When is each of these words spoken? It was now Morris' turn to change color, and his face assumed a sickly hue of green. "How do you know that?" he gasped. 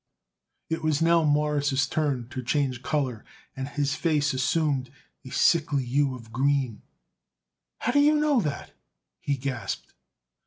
It 0.67 0.81
was 0.81 0.99
now 1.03 1.21
Morris' 1.21 1.85
turn 1.85 2.27
to 2.29 2.41
change 2.41 2.81
color, 2.81 3.23
and 3.55 3.67
his 3.67 3.93
face 3.93 4.33
assumed 4.33 4.89
a 5.23 5.29
sickly 5.29 5.85
hue 5.85 6.15
of 6.15 6.31
green. 6.31 6.81
"How 7.77 7.91
do 7.91 7.99
you 7.99 8.15
know 8.15 8.41
that?" 8.41 8.73
he 9.19 9.37
gasped. 9.37 9.93